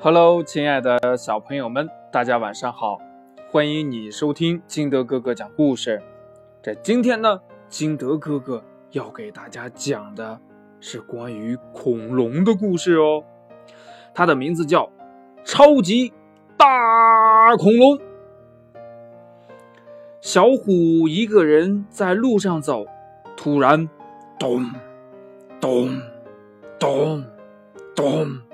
[0.00, 3.00] Hello，亲爱的小朋友们，大家晚上好！
[3.50, 6.00] 欢迎你收听金德哥哥讲故事。
[6.62, 10.38] 这今天呢，金德哥哥要给大家讲的
[10.78, 13.24] 是关于恐龙的故事哦。
[14.14, 14.84] 它的名字叫
[15.42, 16.12] 《超级
[16.56, 17.98] 大恐龙》。
[20.20, 22.86] 小虎一个人在路上走，
[23.36, 23.90] 突然，
[24.38, 24.64] 咚，
[25.60, 26.00] 咚，
[26.78, 27.24] 咚，
[27.96, 28.47] 咚。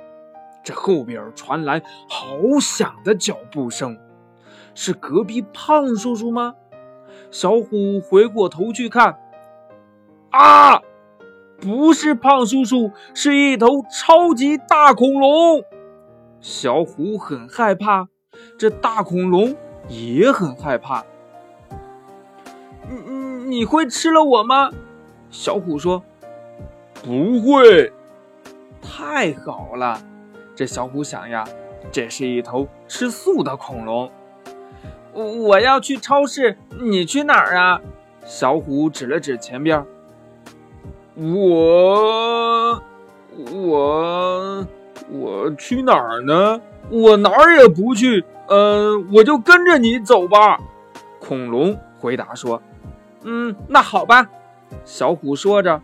[0.65, 3.99] 这后边传来好响的脚步声，
[4.75, 6.55] 是隔壁胖叔叔吗？
[7.31, 9.19] 小虎回过头去看，
[10.31, 10.81] 啊，
[11.61, 15.63] 不是胖叔叔，是一头超级大恐龙。
[16.41, 18.09] 小虎很害怕，
[18.59, 19.55] 这大恐龙
[19.89, 21.05] 也很害怕。
[22.89, 24.71] 你你你会吃了我吗？
[25.31, 26.03] 小虎说
[27.03, 27.93] ：“不会。”
[28.81, 29.99] 太好了。
[30.55, 31.45] 这小虎想呀，
[31.91, 34.11] 这是一头吃素的恐龙。
[35.13, 37.81] 我要去超市，你去哪儿啊？
[38.25, 39.85] 小虎指了指前边。
[41.17, 42.83] 我
[43.53, 44.67] 我
[45.11, 46.61] 我去哪儿呢？
[46.91, 48.25] 我哪儿也不去。
[48.49, 50.59] 嗯，我就跟着你走吧。
[51.21, 52.61] 恐龙回答说
[53.23, 54.29] ：“嗯，那好吧。”
[54.85, 55.81] 小虎说着。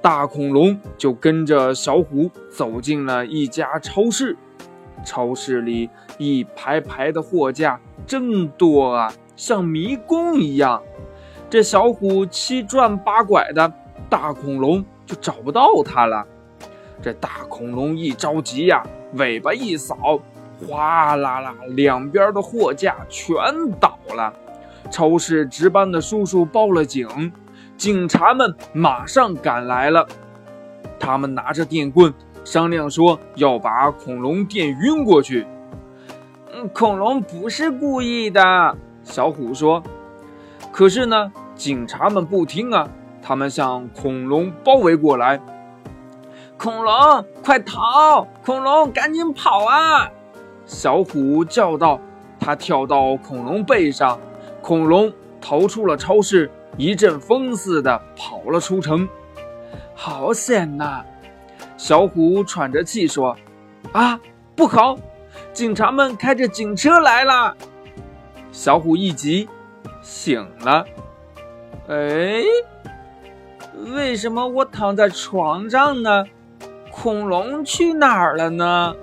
[0.00, 4.36] 大恐龙就跟着小虎走进了一家超市，
[5.04, 10.82] 超市里一排排的货架真多啊，像迷宫一样。
[11.50, 13.72] 这小虎七转八拐的，
[14.08, 16.26] 大恐龙就找不到它了。
[17.02, 18.82] 这大恐龙一着急呀，
[19.14, 20.20] 尾巴一扫，
[20.66, 23.36] 哗啦啦，两边的货架全
[23.80, 24.32] 倒了。
[24.90, 27.32] 超市值班的叔叔报了警。
[27.78, 30.04] 警察们马上赶来了，
[30.98, 32.12] 他们拿着电棍
[32.44, 35.46] 商量说要把恐龙电晕过去。
[36.52, 39.80] 嗯，恐龙不是故意的，小虎说。
[40.72, 42.88] 可是呢，警察们不听啊，
[43.22, 45.40] 他们向恐龙包围过来。
[46.56, 48.26] 恐龙，快逃！
[48.44, 50.10] 恐龙，赶紧跑啊！
[50.66, 52.00] 小虎叫道。
[52.40, 54.18] 他跳到恐龙背上，
[54.62, 56.50] 恐龙逃出了超市。
[56.76, 59.08] 一阵风似的跑了出城，
[59.94, 61.04] 好险呐！
[61.76, 63.36] 小虎喘着气说
[63.92, 64.18] ：“啊，
[64.54, 64.96] 不好！
[65.52, 67.56] 警察们开着警车来了！”
[68.52, 69.48] 小虎一急，
[70.02, 70.84] 醒了。
[71.88, 72.42] 哎，
[73.94, 76.24] 为什么我躺在床上呢？
[76.90, 78.94] 恐龙去哪儿了呢？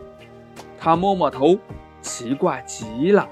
[0.80, 1.58] 他摸摸头，
[2.02, 3.28] 奇怪极了。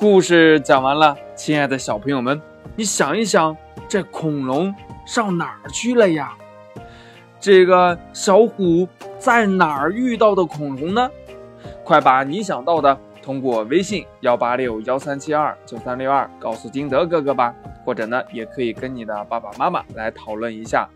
[0.00, 2.40] 故事讲完了，亲爱的小朋友们。
[2.74, 3.54] 你想一想，
[3.86, 4.74] 这恐龙
[5.04, 6.34] 上哪儿去了呀？
[7.38, 11.10] 这个小虎在哪儿遇到的恐龙呢？
[11.84, 20.88] 快把你想到的通过微信幺八六幺三七二九三六二告诉金德哥哥吧，或者呢，也可以跟你的爸爸妈妈来讨论一下。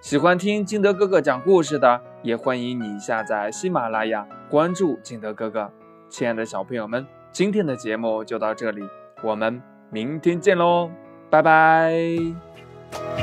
[0.00, 5.70] 喜欢听金德哥哥讲故事的，也欢迎你下载喜马拉雅，关注金德哥哥。
[6.08, 8.82] 亲爱的小朋友们，今天的节目就到这里，
[9.22, 9.62] 我们。
[9.92, 10.88] 明天见喽，
[11.28, 13.19] 拜拜。